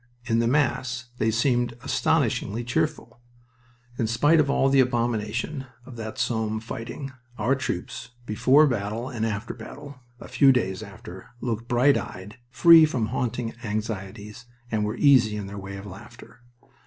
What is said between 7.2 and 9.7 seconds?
our troops before battle and after